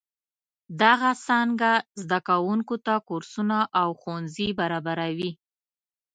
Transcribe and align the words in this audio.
دغه 0.81 1.09
څانګه 1.25 1.71
زده 2.03 2.19
کوونکو 2.27 2.75
ته 2.85 2.93
کورسونه 3.07 3.57
او 3.81 3.89
ښوونځي 4.01 4.47
برابروي. 4.59 5.31